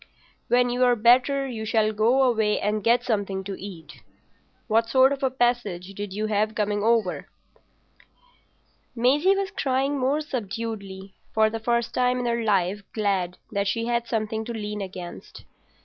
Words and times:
When 0.47 0.71
you're 0.71 0.95
better 0.95 1.47
you 1.47 1.63
shall 1.63 1.91
go 1.93 2.23
away 2.23 2.59
and 2.59 2.83
get 2.83 3.03
something 3.03 3.43
to 3.43 3.55
eat. 3.63 4.01
What 4.67 4.89
sort 4.89 5.13
of 5.13 5.21
a 5.21 5.29
passage 5.29 5.93
did 5.93 6.11
you 6.11 6.25
have 6.25 6.55
coming 6.55 6.81
over?" 6.83 7.27
Maisie 8.95 9.35
was 9.35 9.51
crying 9.51 9.99
more 9.99 10.21
subduedly, 10.21 11.13
for 11.35 11.51
the 11.51 11.59
first 11.59 11.93
time 11.93 12.17
in 12.17 12.25
her 12.25 12.43
life 12.43 12.81
glad 12.93 13.37
that 13.51 13.67
she 13.67 13.85
had 13.85 14.07
something 14.07 14.43
to 14.45 14.53
lean 14.53 14.81
against. 14.81 15.43